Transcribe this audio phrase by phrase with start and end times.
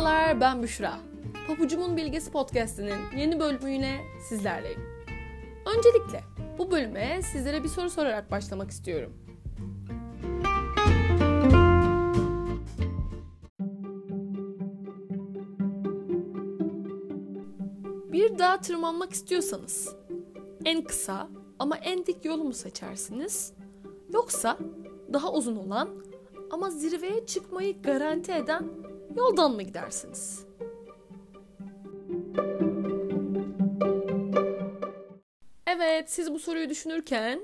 [0.00, 0.98] Merhabalar ben Büşra.
[1.46, 4.80] Papucumun Bilgisi Podcast'inin yeni bölümüyle sizlerleyim.
[5.76, 6.24] Öncelikle
[6.58, 9.12] bu bölüme sizlere bir soru sorarak başlamak istiyorum.
[18.12, 19.96] Bir dağa tırmanmak istiyorsanız
[20.64, 23.52] en kısa ama en dik yolu mu seçersiniz?
[24.12, 24.58] Yoksa
[25.12, 25.88] daha uzun olan
[26.50, 30.46] ama zirveye çıkmayı garanti eden yoldan mı gidersiniz?
[35.66, 37.40] Evet, siz bu soruyu düşünürken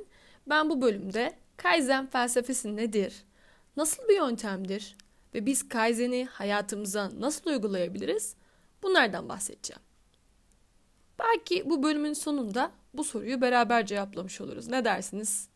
[0.47, 3.24] ben bu bölümde Kaizen felsefesi nedir?
[3.77, 4.97] Nasıl bir yöntemdir?
[5.34, 8.37] Ve biz Kaizen'i hayatımıza nasıl uygulayabiliriz?
[8.83, 9.83] Bunlardan bahsedeceğim.
[11.19, 14.69] Belki bu bölümün sonunda bu soruyu beraber cevaplamış oluruz.
[14.69, 15.48] Ne dersiniz?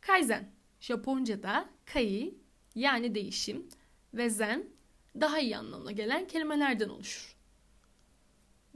[0.00, 2.34] Kaizen, Japonca'da kai
[2.74, 3.68] yani değişim
[4.14, 4.77] ve zen
[5.20, 7.36] daha iyi anlamına gelen kelimelerden oluşur.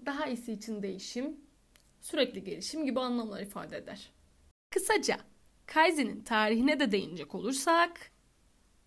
[0.06, 1.36] Daha iyisi için değişim,
[2.00, 4.12] sürekli gelişim gibi anlamlar ifade eder.
[4.70, 5.18] Kısaca
[5.66, 8.10] Kaizen'in tarihine de değinecek olursak,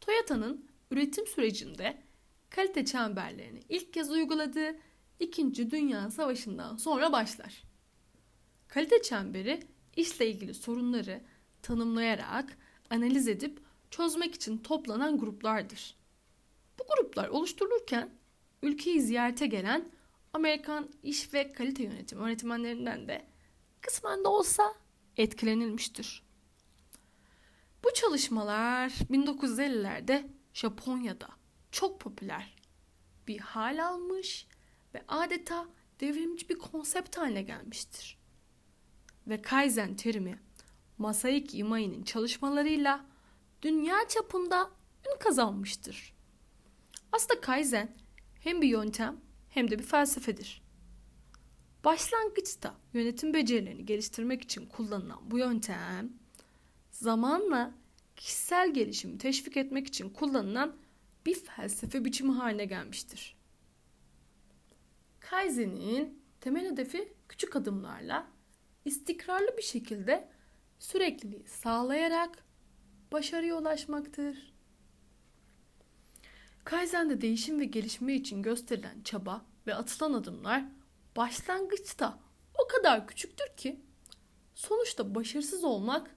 [0.01, 2.01] Toyota'nın üretim sürecinde
[2.49, 4.75] kalite çemberlerini ilk kez uyguladığı
[5.19, 7.63] İkinci Dünya Savaşı'ndan sonra başlar.
[8.67, 9.59] Kalite çemberi
[9.95, 11.21] işle ilgili sorunları
[11.61, 12.57] tanımlayarak
[12.89, 15.95] analiz edip çözmek için toplanan gruplardır.
[16.79, 18.09] Bu gruplar oluşturulurken
[18.61, 19.91] ülkeyi ziyarete gelen
[20.33, 23.25] Amerikan iş ve kalite yönetimi öğretmenlerinden de
[23.81, 24.75] kısmen de olsa
[25.17, 26.23] etkilenilmiştir.
[27.83, 31.29] Bu çalışmalar 1950'lerde Japonya'da
[31.71, 32.55] çok popüler
[33.27, 34.47] bir hal almış
[34.93, 35.67] ve adeta
[35.99, 38.17] devrimci bir konsept haline gelmiştir.
[39.27, 40.39] Ve Kaizen terimi
[40.97, 43.05] Masaiki Imai'nin çalışmalarıyla
[43.61, 44.71] dünya çapında
[45.13, 46.14] ün kazanmıştır.
[47.15, 47.95] Aslında Kaizen
[48.39, 49.17] hem bir yöntem
[49.49, 50.61] hem de bir felsefedir.
[51.83, 56.13] Başlangıçta yönetim becerilerini geliştirmek için kullanılan bu yöntem
[56.91, 57.73] zamanla
[58.15, 60.75] kişisel gelişimi teşvik etmek için kullanılan
[61.25, 63.35] bir felsefe biçimi haline gelmiştir.
[65.19, 68.27] Kaizen'in temel hedefi küçük adımlarla
[68.85, 70.29] istikrarlı bir şekilde
[70.79, 72.45] sürekliliği sağlayarak
[73.11, 74.54] başarıya ulaşmaktır.
[76.65, 80.65] Kaizen'de değişim ve gelişme için gösterilen çaba ve atılan adımlar
[81.15, 82.19] başlangıçta
[82.63, 83.81] o kadar küçüktür ki
[84.55, 86.15] sonuçta başarısız olmak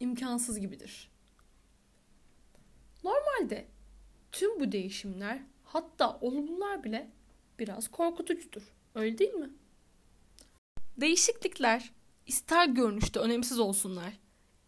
[0.00, 1.10] imkansız gibidir.
[3.04, 3.68] Normalde
[4.32, 7.10] tüm bu değişimler hatta olumlular bile
[7.58, 8.62] biraz korkutucudur.
[8.94, 9.50] Öyle değil mi?
[10.96, 11.92] Değişiklikler
[12.26, 14.18] ister görünüşte önemsiz olsunlar,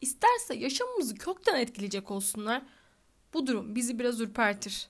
[0.01, 2.63] isterse yaşamımızı kökten etkileyecek olsunlar,
[3.35, 4.89] bu durum bizi biraz ürpertir.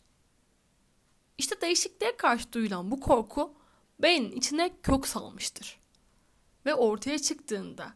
[1.38, 3.54] İşte değişikliğe karşı duyulan bu korku
[3.98, 5.80] beynin içine kök salmıştır.
[6.66, 7.94] Ve ortaya çıktığında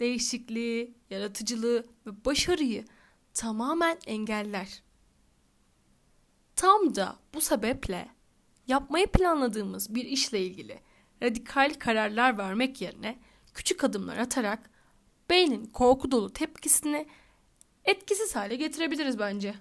[0.00, 2.84] değişikliği, yaratıcılığı ve başarıyı
[3.34, 4.82] tamamen engeller.
[6.56, 8.08] Tam da bu sebeple
[8.66, 10.80] yapmayı planladığımız bir işle ilgili
[11.22, 13.18] radikal kararlar vermek yerine
[13.54, 14.70] küçük adımlar atarak
[15.30, 17.06] beynin korku dolu tepkisini
[17.84, 19.54] etkisiz hale getirebiliriz bence.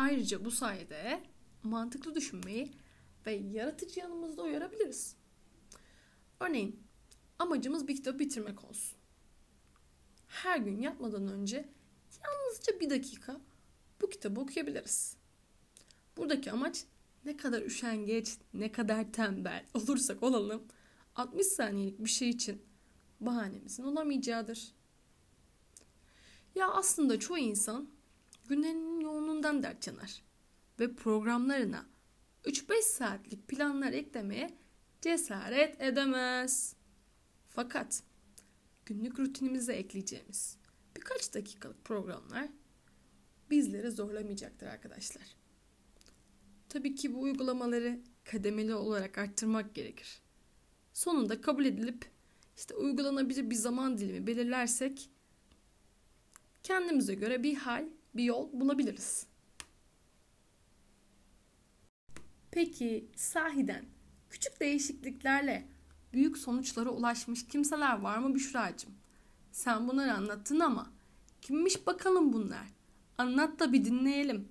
[0.00, 1.22] Ayrıca bu sayede
[1.62, 2.72] mantıklı düşünmeyi
[3.26, 5.16] ve yaratıcı yanımızda uyarabiliriz.
[6.40, 6.82] Örneğin
[7.38, 8.98] amacımız bir kitap bitirmek olsun.
[10.26, 11.68] Her gün yapmadan önce
[12.24, 13.40] yalnızca bir dakika
[14.00, 15.16] bu kitabı okuyabiliriz.
[16.16, 16.84] Buradaki amaç
[17.24, 20.62] ne kadar üşengeç, ne kadar tembel olursak olalım
[21.16, 22.62] 60 saniyelik bir şey için
[23.20, 24.72] bahanemizin olamayacağıdır.
[26.54, 27.99] Ya aslında çoğu insan
[28.50, 30.22] günlerinin yoğunluğundan dert yanar
[30.80, 31.86] ve programlarına
[32.44, 34.50] 3-5 saatlik planlar eklemeye
[35.00, 36.76] cesaret edemez.
[37.48, 38.02] Fakat
[38.86, 40.58] günlük rutinimize ekleyeceğimiz
[40.96, 42.48] birkaç dakikalık programlar
[43.50, 45.36] bizleri zorlamayacaktır arkadaşlar.
[46.68, 50.22] Tabii ki bu uygulamaları kademeli olarak arttırmak gerekir.
[50.92, 52.10] Sonunda kabul edilip
[52.56, 55.10] işte uygulanabilir bir zaman dilimi belirlersek
[56.62, 57.84] kendimize göre bir hal,
[58.14, 59.26] bir yol bulabiliriz.
[62.50, 63.84] Peki sahiden
[64.30, 65.68] küçük değişikliklerle
[66.12, 68.94] büyük sonuçlara ulaşmış kimseler var mı Büşra'cığım?
[69.52, 70.92] Sen bunları anlattın ama
[71.40, 72.66] kimmiş bakalım bunlar?
[73.18, 74.48] Anlat da bir dinleyelim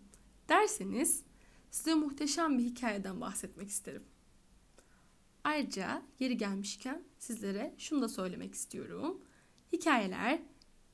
[0.49, 1.23] derseniz
[1.71, 4.03] size muhteşem bir hikayeden bahsetmek isterim.
[5.43, 9.21] Ayrıca yeri gelmişken sizlere şunu da söylemek istiyorum.
[9.73, 10.39] Hikayeler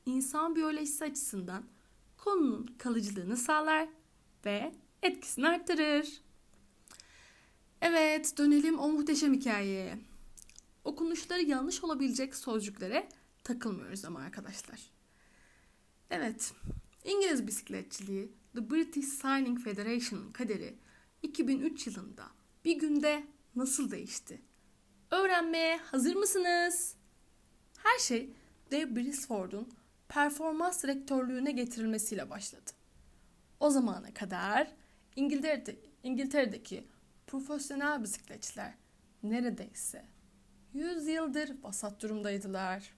[0.06, 1.64] insan biyolojisi açısından
[2.25, 3.88] konunun kalıcılığını sağlar
[4.45, 6.22] ve etkisini arttırır.
[7.81, 10.00] Evet, dönelim o muhteşem hikayeye.
[10.83, 13.10] Okunuşları yanlış olabilecek sözcüklere
[13.44, 14.80] takılmıyoruz ama arkadaşlar.
[16.10, 16.54] Evet,
[17.04, 20.75] İngiliz bisikletçiliği The British Cycling Federation'ın kaderi
[21.24, 22.24] 2003 yılında
[22.66, 24.42] bir günde nasıl değişti?
[25.12, 26.95] Öğrenmeye hazır mısınız?
[27.77, 28.30] Her şey
[28.72, 29.69] Dave Brisford'un
[30.10, 32.72] performans direktörlüğüne getirilmesiyle başladı.
[33.60, 34.68] O zamana kadar
[35.16, 36.88] İngiltere'de, İngiltere'deki
[37.28, 38.74] profesyonel bisikletçiler
[39.24, 40.06] neredeyse
[40.74, 42.94] 100 yıldır vasat durumdaydılar.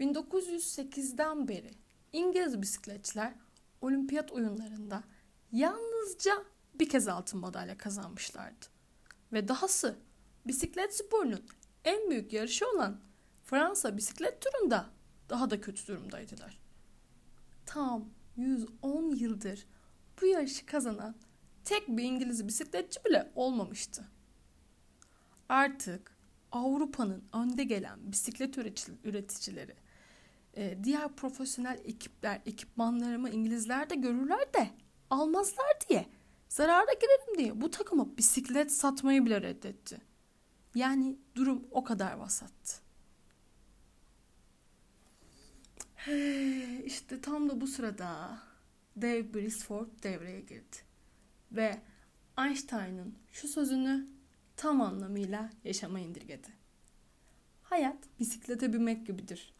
[0.00, 1.70] 1908'den beri
[2.12, 3.34] İngiliz bisikletçiler
[3.80, 5.02] olimpiyat oyunlarında
[5.52, 6.44] yalnızca
[6.74, 8.66] bir kez altın madalya kazanmışlardı.
[9.32, 9.96] Ve dahası
[10.46, 11.44] bisiklet sporunun
[11.84, 13.00] en büyük yarışı olan
[13.44, 14.95] Fransa bisiklet turunda
[15.28, 16.58] daha da kötü durumdaydılar.
[17.66, 19.66] Tam 110 yıldır
[20.22, 21.14] bu yarışı kazanan
[21.64, 24.04] tek bir İngiliz bisikletçi bile olmamıştı.
[25.48, 26.16] Artık
[26.52, 28.58] Avrupa'nın önde gelen bisiklet
[29.04, 29.74] üreticileri,
[30.56, 34.70] e, diğer profesyonel ekipler, ekipmanlarımı İngilizler de görürler de
[35.10, 36.06] almazlar diye,
[36.48, 40.00] zarara girerim diye bu takıma bisiklet satmayı bile reddetti.
[40.74, 42.85] Yani durum o kadar vasattı.
[46.84, 48.38] İşte tam da bu sırada
[49.02, 50.76] Dave Brisford devreye girdi.
[51.52, 51.76] Ve
[52.38, 54.06] Einstein'ın şu sözünü
[54.56, 56.48] tam anlamıyla yaşama indirgedi.
[57.62, 59.54] Hayat bisiklete binmek gibidir.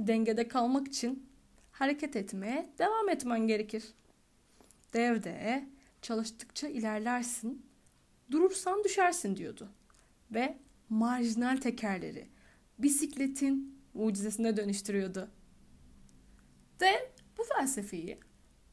[0.00, 1.28] Dengede kalmak için
[1.72, 3.84] hareket etmeye devam etmen gerekir.
[4.92, 5.68] Devde
[6.02, 7.66] çalıştıkça ilerlersin,
[8.30, 9.68] durursan düşersin diyordu.
[10.30, 10.58] Ve
[10.88, 12.28] marjinal tekerleri
[12.78, 15.30] bisikletin mucizesine dönüştürüyordu.
[16.80, 18.20] De bu felsefeyi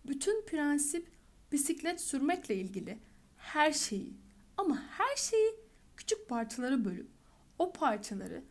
[0.08, 1.12] bütün prensip
[1.52, 3.00] bisiklet sürmekle ilgili
[3.38, 4.14] her şeyi
[4.58, 5.56] ama her şeyi
[5.98, 7.10] küçük parçalara bölüp
[7.60, 8.44] o parçaları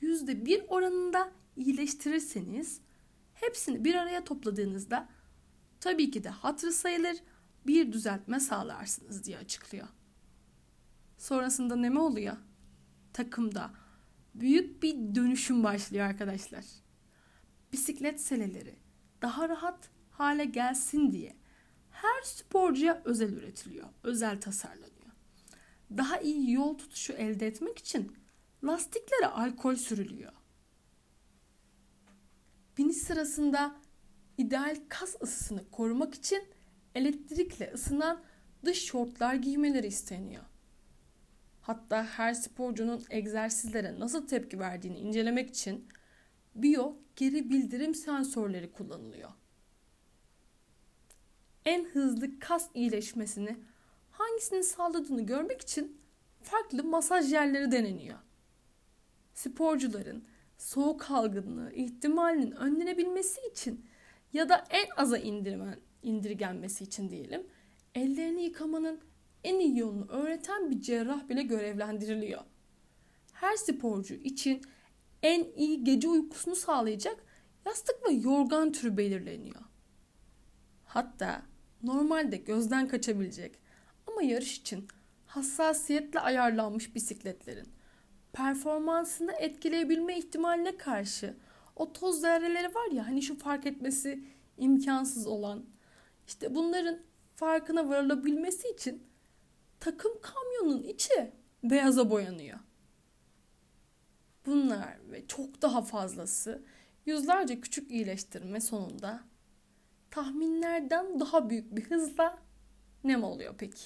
[0.00, 2.80] yüzde bir oranında iyileştirirseniz
[3.34, 5.08] hepsini bir araya topladığınızda
[5.80, 7.16] tabii ki de hatırı sayılır
[7.66, 9.88] bir düzeltme sağlarsınız diye açıklıyor.
[11.18, 12.36] Sonrasında ne mi oluyor?
[13.12, 13.70] Takımda
[14.34, 16.64] büyük bir dönüşüm başlıyor arkadaşlar.
[17.72, 18.74] Bisiklet seleleri
[19.22, 21.36] daha rahat hale gelsin diye
[21.90, 24.90] her sporcuya özel üretiliyor, özel tasarlanıyor.
[25.96, 28.16] Daha iyi yol tutuşu elde etmek için
[28.64, 30.32] lastiklere alkol sürülüyor.
[32.78, 33.76] Biniş sırasında
[34.38, 36.42] ideal kas ısısını korumak için
[36.94, 38.22] elektrikle ısınan
[38.64, 40.44] dış şortlar giymeleri isteniyor.
[41.60, 45.88] Hatta her sporcunun egzersizlere nasıl tepki verdiğini incelemek için
[46.54, 49.30] biyo geri bildirim sensörleri kullanılıyor.
[51.64, 53.56] En hızlı kas iyileşmesini
[54.10, 56.00] hangisinin sağladığını görmek için
[56.42, 58.18] farklı masaj yerleri deneniyor.
[59.34, 60.24] Sporcuların
[60.58, 63.86] soğuk algınlığı ihtimalinin önlenebilmesi için
[64.32, 67.46] ya da en aza indirmen, indirgenmesi için diyelim
[67.94, 69.00] ellerini yıkamanın
[69.44, 72.40] en iyi yolunu öğreten bir cerrah bile görevlendiriliyor.
[73.32, 74.62] Her sporcu için
[75.22, 77.24] en iyi gece uykusunu sağlayacak
[77.66, 79.60] yastık ve yorgan türü belirleniyor.
[80.84, 81.42] Hatta
[81.82, 83.58] normalde gözden kaçabilecek
[84.06, 84.88] ama yarış için
[85.26, 87.68] hassasiyetle ayarlanmış bisikletlerin
[88.32, 91.36] performansını etkileyebilme ihtimaline karşı
[91.76, 94.24] o toz zerreleri var ya hani şu fark etmesi
[94.58, 95.64] imkansız olan
[96.26, 96.98] işte bunların
[97.34, 99.02] farkına varılabilmesi için
[99.80, 101.32] takım kamyonun içi
[101.64, 102.58] beyaza boyanıyor.
[104.46, 106.62] Bunlar ve çok daha fazlası
[107.06, 109.20] yüzlerce küçük iyileştirme sonunda
[110.10, 112.38] tahminlerden daha büyük bir hızla
[113.04, 113.84] nem oluyor peki?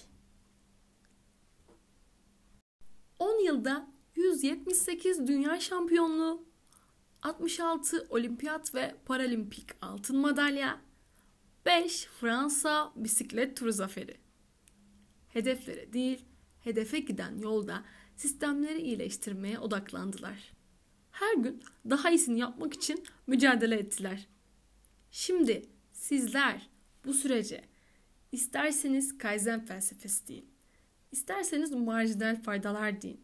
[3.19, 6.45] 10 yılda 178 dünya şampiyonluğu,
[7.23, 10.81] 66 olimpiyat ve paralimpik altın madalya,
[11.67, 14.17] 5 Fransa bisiklet turu zaferi.
[15.29, 16.25] Hedeflere değil,
[16.61, 17.85] hedefe giden yolda
[18.17, 20.53] sistemleri iyileştirmeye odaklandılar.
[21.11, 24.27] Her gün daha iyisini yapmak için mücadele ettiler.
[25.11, 26.69] Şimdi sizler
[27.05, 27.65] bu sürece
[28.33, 30.51] isterseniz Kaizen felsefesi deyin,
[31.13, 33.21] isterseniz marjinal faydalar deyin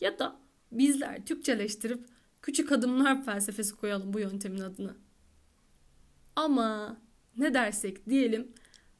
[0.00, 0.36] ya da
[0.72, 2.06] bizler Türkçeleştirip
[2.42, 4.96] küçük adımlar felsefesi koyalım bu yöntemin adını.
[6.36, 7.00] Ama
[7.36, 8.52] ne dersek diyelim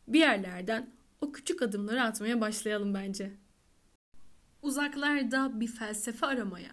[0.09, 3.33] bir yerlerden o küçük adımları atmaya başlayalım bence.
[4.63, 6.73] Uzaklarda bir felsefe aramaya,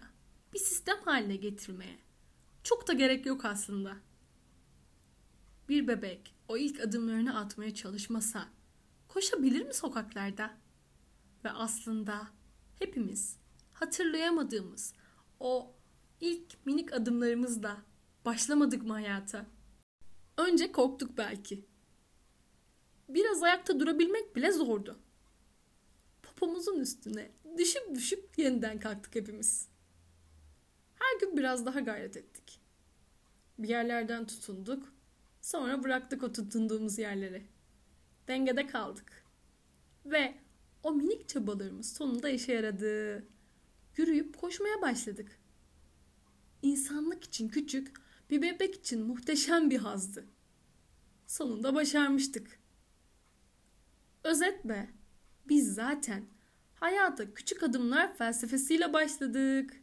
[0.52, 1.98] bir sistem haline getirmeye
[2.62, 3.96] çok da gerek yok aslında.
[5.68, 8.48] Bir bebek o ilk adımlarını atmaya çalışmasa
[9.08, 10.50] koşabilir mi sokaklarda?
[11.44, 12.28] Ve aslında
[12.78, 13.36] hepimiz
[13.72, 14.94] hatırlayamadığımız
[15.40, 15.74] o
[16.20, 17.82] ilk minik adımlarımızla
[18.24, 19.46] başlamadık mı hayata?
[20.36, 21.64] Önce korktuk belki.
[23.08, 24.98] Biraz ayakta durabilmek bile zordu.
[26.40, 29.68] Popomuzun üstüne düşüp düşüp yeniden kalktık hepimiz.
[30.94, 32.60] Her gün biraz daha gayret ettik.
[33.58, 34.92] Bir yerlerden tutunduk,
[35.40, 37.46] sonra bıraktık o tutunduğumuz yerleri.
[38.28, 39.24] Dengede kaldık.
[40.06, 40.34] Ve
[40.82, 43.24] o minik çabalarımız sonunda işe yaradı.
[43.96, 45.40] Yürüyüp koşmaya başladık.
[46.62, 47.96] İnsanlık için küçük,
[48.30, 50.26] bir bebek için muhteşem bir hazdı.
[51.26, 52.60] Sonunda başarmıştık.
[54.24, 54.99] Özetle
[55.48, 56.24] biz zaten
[56.74, 59.82] hayata küçük adımlar felsefesiyle başladık.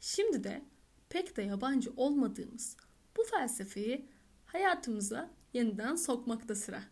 [0.00, 0.62] Şimdi de
[1.08, 2.76] pek de yabancı olmadığımız
[3.16, 4.08] bu felsefeyi
[4.46, 6.82] hayatımıza yeniden sokmakta sıra.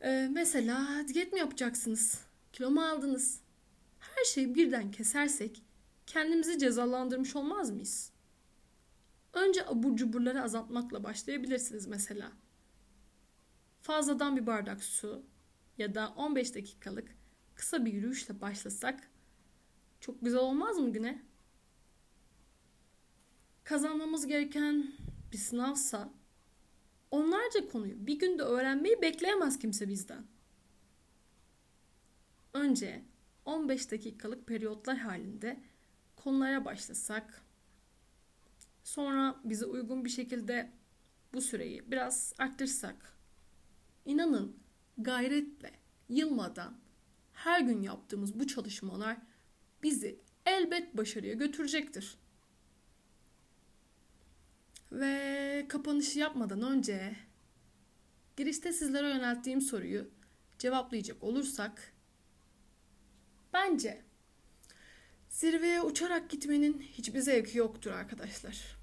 [0.00, 2.20] Ee, mesela diyet mi yapacaksınız?
[2.52, 3.40] Kilo mu aldınız?
[3.98, 5.62] Her şeyi birden kesersek
[6.06, 8.12] kendimizi cezalandırmış olmaz mıyız?
[9.32, 12.32] Önce abur cuburları azaltmakla başlayabilirsiniz mesela.
[13.82, 15.22] Fazladan bir bardak su
[15.82, 17.16] ya da 15 dakikalık
[17.54, 19.10] kısa bir yürüyüşle başlasak
[20.00, 21.22] çok güzel olmaz mı güne?
[23.64, 24.92] Kazanmamız gereken
[25.32, 26.12] bir sınavsa
[27.10, 30.24] onlarca konuyu bir günde öğrenmeyi bekleyemez kimse bizden.
[32.54, 33.02] Önce
[33.44, 35.60] 15 dakikalık periyotlar halinde
[36.16, 37.42] konulara başlasak
[38.84, 40.72] sonra bize uygun bir şekilde
[41.32, 43.16] bu süreyi biraz arttırsak
[44.04, 44.61] inanın
[44.98, 45.72] gayretle
[46.08, 46.74] yılmadan
[47.32, 49.16] her gün yaptığımız bu çalışmalar
[49.82, 52.18] bizi elbet başarıya götürecektir.
[54.92, 57.16] Ve kapanışı yapmadan önce
[58.36, 60.08] girişte sizlere yönelttiğim soruyu
[60.58, 61.92] cevaplayacak olursak
[63.52, 64.02] bence
[65.28, 68.76] zirveye uçarak gitmenin hiçbir zevki yoktur arkadaşlar.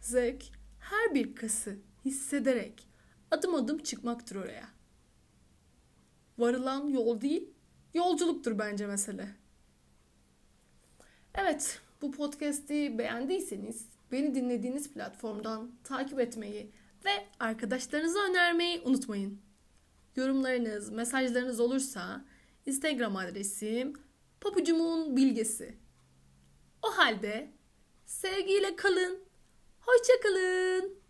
[0.00, 0.44] Zevk
[0.80, 2.88] her bir kası hissederek
[3.30, 4.68] adım adım çıkmaktır oraya.
[6.42, 7.50] Varılan yol değil,
[7.94, 9.28] yolculuktur bence mesele.
[11.34, 16.70] Evet, bu podcast'i beğendiyseniz beni dinlediğiniz platformdan takip etmeyi
[17.04, 19.40] ve arkadaşlarınıza önermeyi unutmayın.
[20.16, 22.24] Yorumlarınız, mesajlarınız olursa
[22.66, 23.92] Instagram adresim
[24.40, 25.76] papucumun bilgesi.
[26.82, 27.52] O halde
[28.06, 29.18] sevgiyle kalın,
[29.80, 31.01] hoşça kalın.